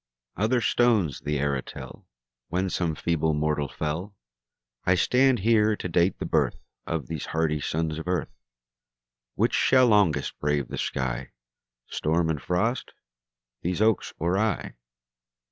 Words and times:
Other 0.35 0.61
stones 0.61 1.19
the 1.19 1.37
era 1.37 1.61
tell 1.61 2.07
When 2.47 2.71
some 2.71 2.95
feeble 2.95 3.35
mortal 3.35 3.67
fell; 3.67 4.15
I 4.83 4.95
stand 4.95 5.37
here 5.41 5.75
to 5.75 5.87
date 5.87 6.17
the 6.17 6.25
birth 6.25 6.55
Of 6.87 7.05
these 7.05 7.27
hardy 7.27 7.61
sons 7.61 7.99
of 7.99 8.07
earth. 8.07 8.35
Which 9.35 9.53
shall 9.53 9.85
longest 9.85 10.39
brave 10.39 10.69
the 10.69 10.79
sky, 10.79 11.33
Storm 11.85 12.31
and 12.31 12.41
frost 12.41 12.93
these 13.61 13.79
oaks 13.79 14.11
or 14.17 14.39
I? 14.39 14.73